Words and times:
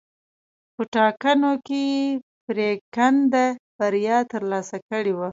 په 0.75 0.83
ټاکنو 0.95 1.51
کې 1.67 1.81
یې 1.93 2.01
پرېکنده 2.45 3.45
بریا 3.77 4.17
ترلاسه 4.31 4.77
کړې 4.89 5.13
وه. 5.17 5.29